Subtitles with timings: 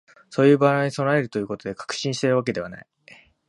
[0.31, 2.87] そういう場合に備えるということで、確信しているわけではない